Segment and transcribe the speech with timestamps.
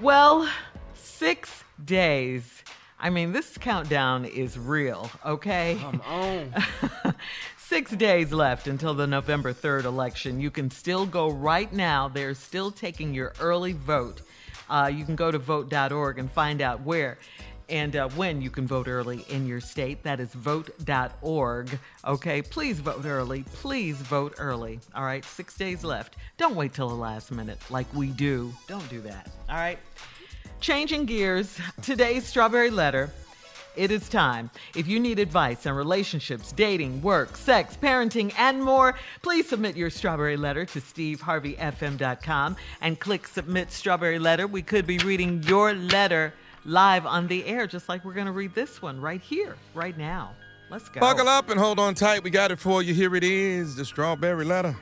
[0.00, 0.46] Well,
[0.94, 2.62] six days.
[3.00, 5.78] I mean, this countdown is real, okay?
[5.80, 6.52] Come on.
[7.56, 10.38] Six days left until the November 3rd election.
[10.38, 12.08] You can still go right now.
[12.08, 14.20] They're still taking your early vote.
[14.68, 17.18] Uh, you can go to vote.org and find out where
[17.68, 20.02] and uh, when you can vote early in your state.
[20.02, 21.78] That is vote.org.
[22.04, 23.44] Okay, please vote early.
[23.54, 24.80] Please vote early.
[24.94, 26.16] All right, six days left.
[26.36, 28.52] Don't wait till the last minute like we do.
[28.68, 29.30] Don't do that.
[29.48, 29.78] All right.
[30.60, 33.10] Changing gears, today's strawberry letter.
[33.76, 34.50] It is time.
[34.74, 39.90] If you need advice on relationships, dating, work, sex, parenting, and more, please submit your
[39.90, 44.46] strawberry letter to steveharveyfm.com and click submit strawberry letter.
[44.46, 46.32] We could be reading your letter
[46.66, 49.96] live on the air, just like we're going to read this one right here, right
[49.96, 50.34] now.
[50.68, 51.00] Let's go.
[51.00, 52.24] Buckle up and hold on tight.
[52.24, 52.92] We got it for you.
[52.92, 54.76] Here it is the strawberry letter.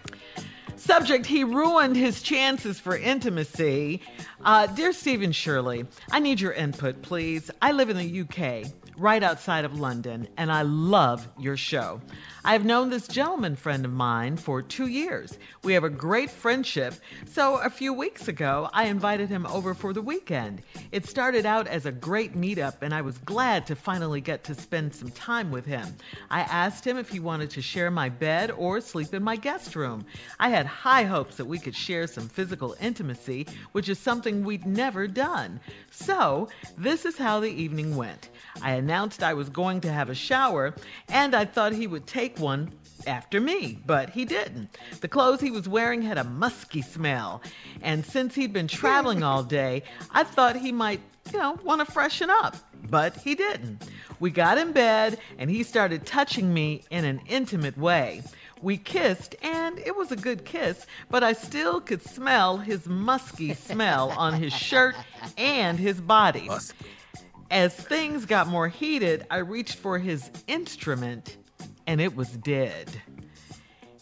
[0.77, 4.03] Subject, he ruined his chances for intimacy.
[4.45, 7.51] Uh, dear Steve and Shirley, I need your input, please.
[7.63, 12.01] I live in the UK right outside of London, and I love your show.
[12.45, 15.39] I have known this gentleman friend of mine for two years.
[15.63, 16.95] We have a great friendship,
[17.27, 20.63] so a few weeks ago, I invited him over for the weekend.
[20.93, 24.55] It started out as a great meetup, and I was glad to finally get to
[24.55, 25.95] spend some time with him.
[26.31, 29.75] I asked him if he wanted to share my bed or sleep in my guest
[29.75, 30.05] room.
[30.39, 34.67] I had high hopes that we could share some physical intimacy, which is something we'd
[34.67, 35.61] never done.
[35.91, 38.29] So, this is how the evening went.
[38.63, 40.75] I announced I was going to have a shower,
[41.09, 42.71] and I thought he would take one
[43.07, 44.77] after me, but he didn't.
[45.01, 47.41] The clothes he was wearing had a musky smell,
[47.81, 51.01] and since he'd been traveling all day, I thought he might,
[51.33, 52.57] you know, want to freshen up.
[52.91, 53.89] But he didn't.
[54.21, 58.23] We got in bed, and he started touching me in an intimate way.
[58.61, 63.55] We kissed, and it was a good kiss, but I still could smell his musky
[63.55, 64.95] smell on his shirt
[65.39, 66.51] and his body.
[67.55, 71.37] As things got more heated, I reached for his instrument,
[71.87, 73.01] and it was dead.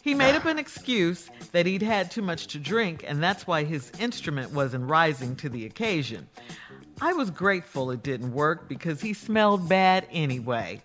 [0.01, 3.65] He made up an excuse that he'd had too much to drink, and that's why
[3.65, 6.29] his instrument wasn't rising to the occasion.
[7.03, 10.83] I was grateful it didn't work because he smelled bad anyway.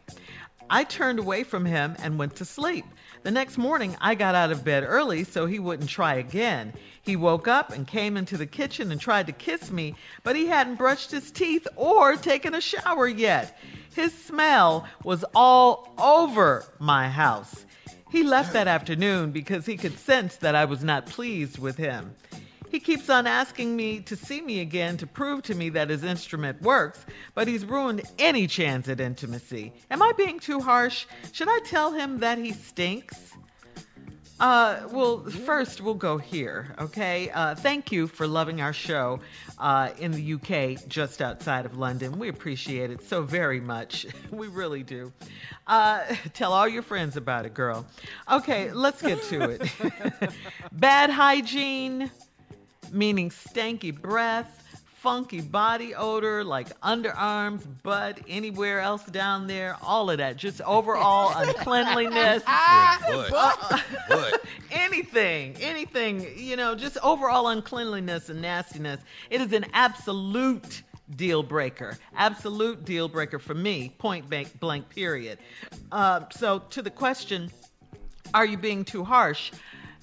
[0.70, 2.84] I turned away from him and went to sleep.
[3.28, 6.72] The next morning, I got out of bed early so he wouldn't try again.
[7.02, 10.48] He woke up and came into the kitchen and tried to kiss me, but he
[10.48, 13.60] hadn't brushed his teeth or taken a shower yet.
[13.94, 17.66] His smell was all over my house.
[18.10, 22.16] He left that afternoon because he could sense that I was not pleased with him.
[22.78, 26.04] He keeps on asking me to see me again to prove to me that his
[26.04, 29.74] instrument works, but he's ruined any chance at intimacy.
[29.90, 31.08] Am I being too harsh?
[31.32, 33.34] Should I tell him that he stinks?
[34.40, 37.32] Uh, well, first we'll go here, okay?
[37.32, 39.22] Uh, thank you for loving our show
[39.58, 42.20] uh, in the UK, just outside of London.
[42.20, 44.06] We appreciate it so very much.
[44.32, 45.12] we really do.
[45.66, 46.04] Uh,
[46.36, 47.88] tell all your friends about it, girl.
[48.32, 50.32] Okay, let's get to it.
[50.72, 52.12] Bad hygiene,
[52.92, 54.64] meaning stanky breath,
[54.98, 60.36] funky body odor like underarms, butt, anywhere else down there, all of that.
[60.38, 62.44] Just overall uncleanliness.
[62.44, 63.84] Butt.
[64.10, 64.46] Butt.
[64.72, 69.00] anything, anything, you know, just overall uncleanliness and nastiness.
[69.30, 70.82] It is an absolute
[71.16, 71.98] deal breaker.
[72.16, 75.40] Absolute deal breaker for me, point blank, blank period.
[75.92, 77.52] Uh, so, to the question,
[78.34, 79.52] are you being too harsh?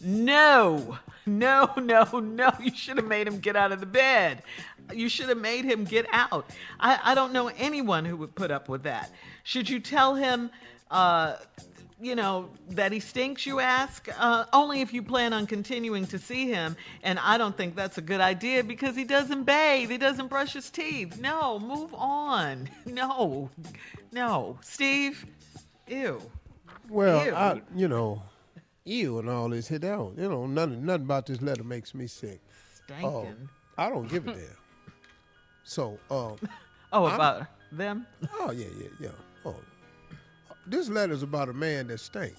[0.02, 2.52] No, no, no, no.
[2.60, 4.42] You should have made him get out of the bed.
[4.92, 6.50] You should have made him get out.
[6.78, 9.10] I, I don't know anyone who would put up with that.
[9.42, 10.50] Should you tell him,
[10.90, 11.36] uh,
[12.00, 14.08] you know, that he stinks, you ask?
[14.18, 16.76] Uh, only if you plan on continuing to see him.
[17.02, 20.52] And I don't think that's a good idea because he doesn't bathe, he doesn't brush
[20.52, 21.18] his teeth.
[21.18, 22.68] No, move on.
[22.86, 23.50] No,
[24.12, 24.58] no.
[24.60, 25.24] Steve,
[25.88, 26.20] ew.
[26.88, 27.34] Well, Ew.
[27.34, 28.22] I, you know,
[28.84, 30.14] ew and all this hit out.
[30.16, 32.40] You know, nothing, nothing about this letter makes me sick.
[32.84, 33.06] Stinking.
[33.06, 33.28] Oh,
[33.78, 34.42] I don't give a damn.
[35.64, 36.36] So, um,
[36.92, 38.06] oh, I'm- about them?
[38.38, 39.08] oh yeah, yeah, yeah.
[39.44, 39.56] Oh,
[40.66, 42.34] this letter's about a man that stank.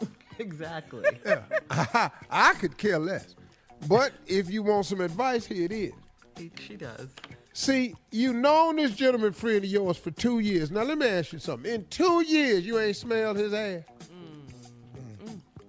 [0.38, 1.04] exactly.
[1.26, 3.34] Yeah, I, I could care less.
[3.88, 5.92] But if you want some advice, here it is.
[6.66, 7.08] She does.
[7.52, 10.70] See, you known this gentleman friend of yours for two years.
[10.70, 11.70] Now let me ask you something.
[11.70, 13.82] In two years, you ain't smelled his ass.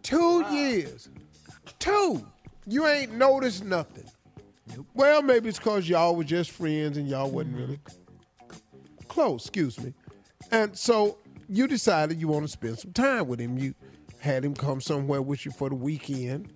[0.03, 1.09] Two years.
[1.79, 2.25] Two.
[2.65, 4.05] You ain't noticed nothing.
[4.93, 9.07] Well, maybe it's because y'all were just friends and y'all wasn't really mm-hmm.
[9.07, 9.93] close, excuse me.
[10.51, 11.17] And so
[11.49, 13.57] you decided you want to spend some time with him.
[13.57, 13.73] You
[14.19, 16.53] had him come somewhere with you for the weekend.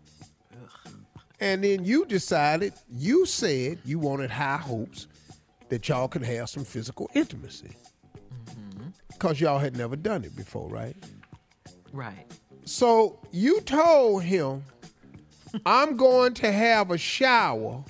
[1.39, 5.07] And then you decided, you said you wanted high hopes
[5.69, 7.75] that y'all could have some physical intimacy.
[8.49, 8.87] Mm-hmm.
[9.09, 10.95] Because y'all had never done it before, right?
[11.91, 12.25] Right.
[12.67, 14.61] So you told him,
[15.65, 17.81] I'm going to have a shower,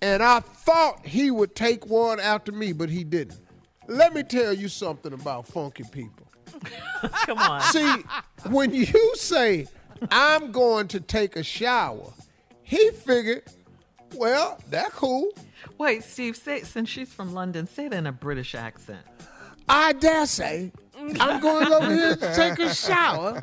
[0.00, 3.40] and I thought he would take one after me, but he didn't.
[3.88, 6.28] Let me tell you something about funky people.
[7.26, 7.60] Come on.
[7.62, 7.92] See,
[8.46, 9.66] when you say,
[10.12, 12.12] I'm going to take a shower,
[12.62, 13.42] he figured,
[14.14, 15.28] well, that cool.
[15.76, 19.04] Wait, Steve, say since she's from London, say it in a British accent.
[19.68, 20.70] I dare say
[21.20, 23.38] I'm going over here to take a shower.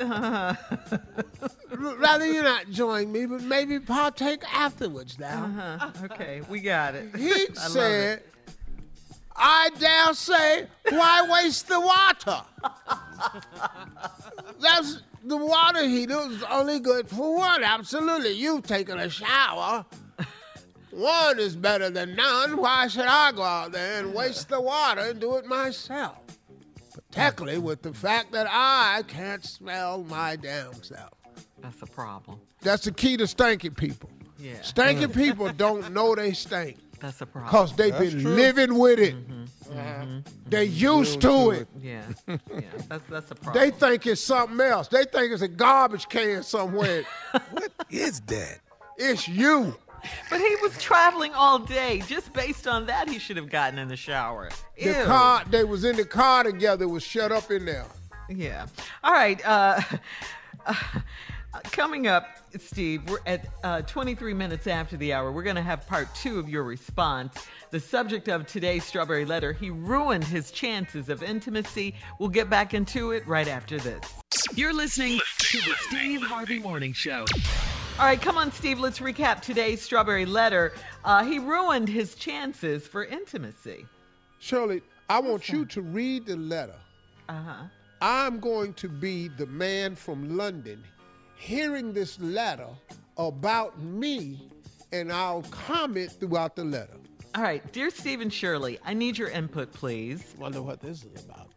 [1.70, 5.80] Rather you not join me, but maybe partake afterwards now.
[5.80, 7.14] Uh, okay, we got it.
[7.16, 8.28] He I said, it.
[9.34, 12.42] I dare say, why waste the water?
[14.60, 17.64] That's the water heater is only good for one.
[17.64, 18.32] Absolutely.
[18.32, 19.84] You've taken a shower.
[20.90, 22.58] One is better than none.
[22.58, 26.21] Why should I go out there and waste the water and do it myself?
[27.12, 31.10] Particularly with the fact that I can't smell my damn self.
[31.60, 32.40] That's a problem.
[32.62, 34.10] That's the key to stinky people.
[34.38, 34.60] Yeah.
[34.62, 37.50] Stinky people don't know they stink That's a problem.
[37.50, 38.34] because they've That's been true.
[38.34, 39.14] living with it.
[39.14, 39.42] Mm-hmm.
[39.78, 40.04] Uh-huh.
[40.04, 40.18] mm-hmm.
[40.46, 40.98] They're mm-hmm.
[40.98, 41.68] used to it.
[41.80, 42.02] Yeah.
[42.26, 42.60] Yeah.
[42.88, 43.62] That's that's a problem.
[43.62, 44.88] They think it's something else.
[44.88, 47.04] They think it's a garbage can somewhere.
[47.52, 48.58] What is that?
[48.98, 49.76] it's you.
[50.30, 52.02] But he was traveling all day.
[52.06, 54.50] Just based on that, he should have gotten in the shower.
[54.76, 57.86] The car, they was in the car together, was shut up in there.
[58.28, 58.66] Yeah.
[59.04, 59.40] All right.
[59.44, 59.80] Uh,
[60.66, 60.74] uh,
[61.64, 62.26] coming up,
[62.58, 65.32] Steve, we're at uh, 23 minutes after the hour.
[65.32, 67.46] We're going to have part two of your response.
[67.70, 71.94] The subject of today's Strawberry Letter, he ruined his chances of intimacy.
[72.18, 74.00] We'll get back into it right after this.
[74.54, 77.24] You're listening to the Steve Harvey Morning Show.
[77.98, 78.80] All right, come on, Steve.
[78.80, 80.72] Let's recap today's Strawberry Letter.
[81.04, 83.86] Uh, he ruined his chances for intimacy.
[84.38, 86.74] Shirley, I want you to read the letter.
[87.28, 87.64] Uh huh.
[88.00, 90.82] I'm going to be the man from London
[91.36, 92.68] hearing this letter
[93.18, 94.50] about me,
[94.90, 96.96] and I'll comment throughout the letter.
[97.34, 100.34] All right, dear Steve and Shirley, I need your input, please.
[100.36, 101.51] I wonder what this is about.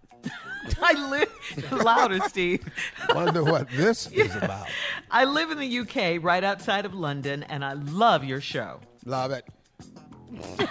[0.81, 2.63] I live louder, Steve.
[3.13, 4.67] Wonder what this is about.
[5.11, 8.79] I live in the UK, right outside of London, and I love your show.
[9.05, 9.45] Love it.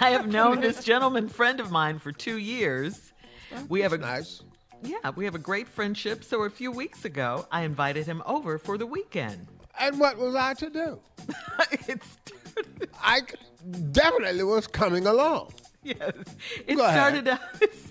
[0.01, 3.13] I have known this gentleman friend of mine for two years.
[3.69, 4.43] We have a Nice.
[4.83, 6.23] yeah, we have a great friendship.
[6.23, 9.47] So a few weeks ago, I invited him over for the weekend.
[9.79, 10.99] And what was I to do?
[11.71, 13.21] it started, I
[13.91, 15.53] definitely was coming along.
[15.83, 15.97] yes,
[16.67, 16.93] it Go ahead.
[16.95, 17.39] started out.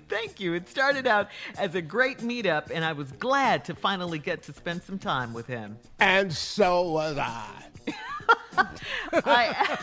[0.09, 0.55] Thank you.
[0.55, 1.29] It started out
[1.59, 5.33] as a great meetup, and I was glad to finally get to spend some time
[5.33, 5.79] with him.
[6.01, 7.51] And so was I.
[9.13, 9.79] I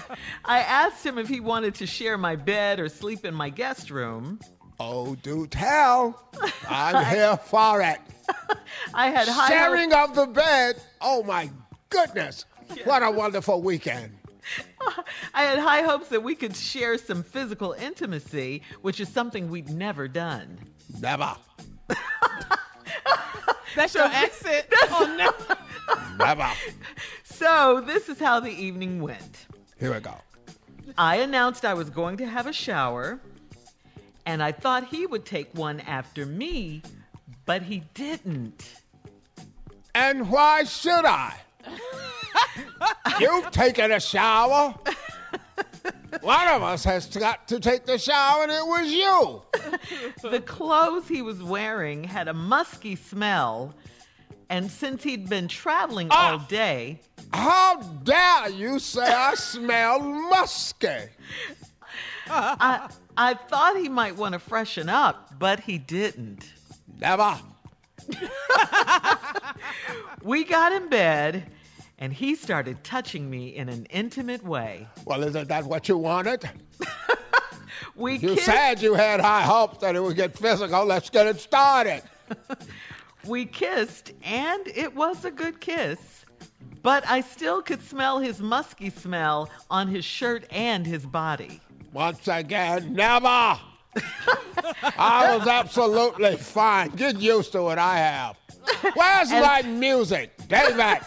[0.45, 3.91] I asked him if he wanted to share my bed or sleep in my guest
[3.91, 4.39] room.
[4.79, 6.19] Oh, do tell.
[6.67, 7.99] I'm here for it.
[8.93, 10.81] I had high Sharing of the bed.
[11.01, 11.51] Oh, my
[11.89, 12.45] goodness.
[12.85, 14.13] What a wonderful weekend.
[15.33, 19.69] I had high hopes that we could share some physical intimacy, which is something we'd
[19.69, 20.57] never done.
[20.99, 21.35] Never.
[23.75, 24.65] That's your accent.
[24.89, 25.55] oh no.
[26.17, 26.49] Never.
[27.23, 29.47] So, this is how the evening went.
[29.79, 30.15] Here we go.
[30.97, 33.19] I announced I was going to have a shower,
[34.25, 36.83] and I thought he would take one after me,
[37.45, 38.81] but he didn't.
[39.95, 41.35] And why should I?
[43.19, 44.73] You've taken a shower.
[46.21, 49.41] One of us has got to take the shower, and it was you.
[50.29, 53.73] The clothes he was wearing had a musky smell,
[54.49, 56.45] and since he'd been traveling all Ah.
[56.49, 56.99] day,
[57.33, 60.87] How dare you say I smell musky?
[62.27, 66.45] I, I thought he might want to freshen up, but he didn't.
[66.99, 67.39] Never.
[70.23, 71.47] We got in bed,
[72.01, 74.87] and he started touching me in an intimate way.
[75.05, 76.49] Well, isn't that what you wanted?
[77.95, 80.85] We You kissed, said you had high hopes that it would get physical.
[80.85, 82.01] Let's get it started.
[83.25, 86.25] we kissed, and it was a good kiss.
[86.83, 91.59] But I still could smell his musky smell on his shirt and his body.
[91.93, 93.27] Once again, never.
[94.97, 96.89] I was absolutely fine.
[96.91, 98.37] Get used to what I have.
[98.95, 101.01] Where's my music, David?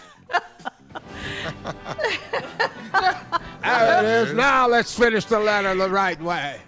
[3.63, 4.35] There it is.
[4.35, 6.61] Now let's finish the letter the right way.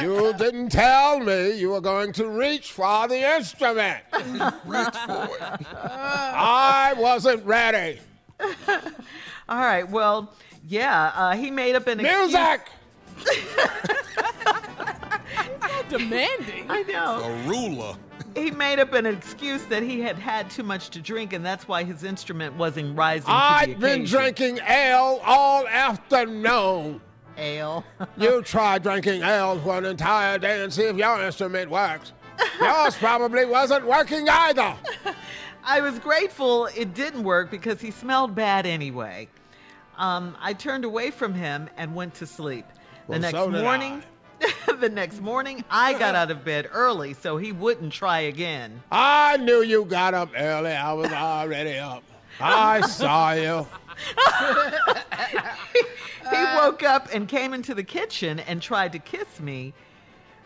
[0.00, 4.02] you didn't tell me you were going to reach for the instrument.
[4.12, 5.66] Reach for it.
[5.74, 7.98] I wasn't ready.
[9.48, 9.88] All right.
[9.88, 10.32] Well,
[10.68, 12.32] yeah, uh, he made up an excuse.
[12.32, 12.60] Music!
[15.88, 16.66] Demanding.
[16.68, 17.22] I know.
[17.24, 17.96] A ruler.
[18.34, 21.66] He made up an excuse that he had had too much to drink, and that's
[21.66, 27.00] why his instrument wasn't rising I've been drinking ale all afternoon.
[27.36, 27.84] ale.
[28.16, 32.12] You try drinking ale for an entire day and see if your instrument works.
[32.60, 34.74] Yours probably wasn't working either.
[35.64, 39.28] I was grateful it didn't work because he smelled bad anyway.
[39.98, 42.64] Um, I turned away from him and went to sleep.
[43.08, 44.02] The next so morning,
[44.80, 48.82] the next morning, I got out of bed early so he wouldn't try again.
[48.90, 50.72] I knew you got up early.
[50.72, 52.02] I was already up.
[52.40, 53.66] I saw you.
[56.30, 59.72] He woke up and came into the kitchen and tried to kiss me,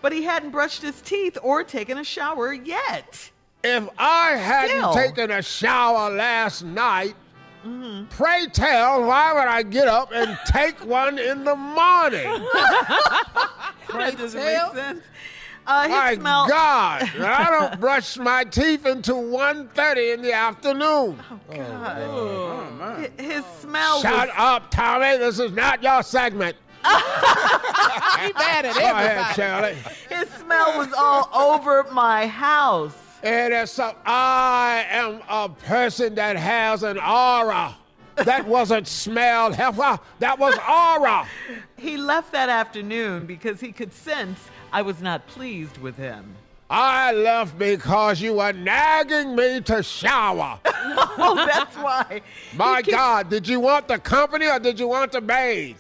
[0.01, 3.31] but he hadn't brushed his teeth or taken a shower yet.
[3.63, 4.95] If I hadn't Still.
[4.95, 7.15] taken a shower last night,
[8.11, 12.29] pray tell, why would I get up and take one in the morning?
[13.93, 14.75] That doesn't tell.
[14.75, 15.05] make sense.
[15.67, 16.49] Uh, his My smell.
[16.49, 21.19] God, I don't brush my teeth until 1.30 in the afternoon.
[21.31, 21.99] Oh, God.
[22.03, 25.17] Oh, Hi- His smell Shut was up, Tommy.
[25.17, 26.57] This is not your segment.
[26.83, 29.35] He mad at Go ahead, everybody.
[29.35, 29.77] Charlie.
[30.11, 32.97] his smell was all over my house.
[33.25, 33.97] It is so.
[34.05, 37.75] I am a person that has an aura.
[38.17, 39.99] That wasn't smell, heifer.
[40.19, 41.27] That was aura.
[41.77, 44.39] He left that afternoon because he could sense
[44.73, 46.35] I was not pleased with him.
[46.71, 50.59] I left because you were nagging me to shower.
[51.17, 52.23] Oh, that's why.
[52.55, 55.77] My keeps, God, did you want the company or did you want to bathe?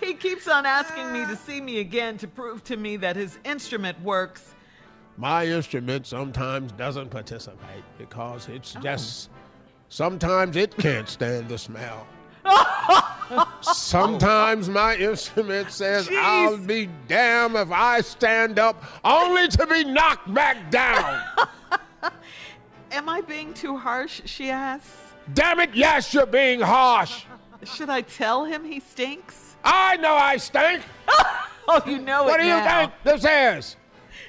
[0.00, 3.38] He keeps on asking me to see me again to prove to me that his
[3.44, 4.54] instrument works.
[5.16, 8.80] My instrument sometimes doesn't participate because it's oh.
[8.80, 9.30] just
[9.88, 12.06] sometimes it can't stand the smell.
[13.60, 16.18] sometimes my instrument says, Jeez.
[16.18, 21.22] I'll be damned if I stand up only to be knocked back down.
[22.92, 24.22] Am I being too harsh?
[24.26, 24.90] She asks.
[25.34, 27.24] Damn it, yes, you're being harsh.
[27.64, 29.56] Should I tell him he stinks?
[29.64, 30.82] I know I stink.
[31.68, 32.78] Oh, you know What it What do you now.
[32.78, 33.76] think this is?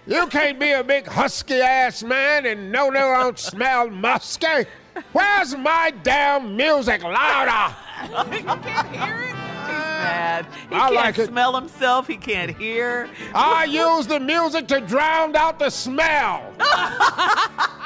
[0.08, 4.66] You can't be a big husky ass man and know they don't smell musky.
[5.12, 7.76] Where's my damn music louder?
[8.34, 9.28] you can't hear it.
[9.28, 10.48] He's uh, mad.
[10.70, 11.28] He I can't like it.
[11.28, 12.08] smell himself.
[12.08, 13.10] He can't hear.
[13.36, 16.54] I use the music to drown out the smell.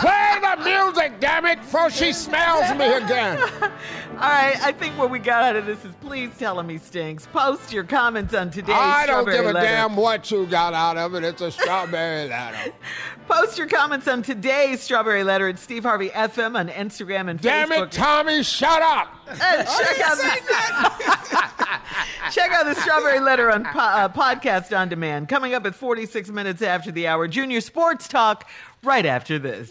[0.00, 3.38] Play the music, damn it, before she smells me again.
[4.20, 6.78] All right, I think what we got out of this is please tell him he
[6.78, 7.26] stinks.
[7.26, 9.66] Post your comments on today's I don't Strawberry give a Letter.
[9.66, 11.24] damn what you got out of it.
[11.24, 12.72] It's a strawberry letter.
[13.28, 17.68] Post your comments on today's Strawberry Letter at Steve Harvey FM on Instagram and Damn
[17.68, 17.74] Facebook.
[17.74, 19.08] Damn it, Tommy, shut up.
[19.28, 21.80] And check, out the,
[22.32, 25.28] check out the Strawberry Letter on po- uh, Podcast on Demand.
[25.28, 27.28] Coming up at 46 minutes after the hour.
[27.28, 28.48] Junior Sports Talk
[28.82, 29.70] right after this.